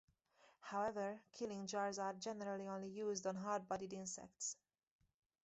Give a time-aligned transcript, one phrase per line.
[0.61, 4.57] However, killing jars are generally only used on hard-bodied insects.